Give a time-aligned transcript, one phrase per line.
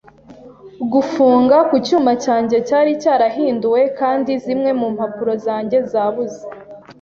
[0.91, 6.41] Gufunga ku cyuma cyanjye cyari cyarahinduwe kandi zimwe mu mpapuro zanjye zabuze.